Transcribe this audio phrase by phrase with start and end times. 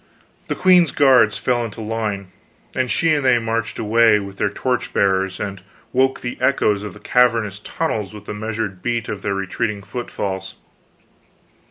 [0.47, 2.31] The queen's guards fell into line,
[2.73, 5.61] and she and they marched away, with their torch bearers, and
[5.93, 10.55] woke the echoes of the cavernous tunnels with the measured beat of their retreating footfalls.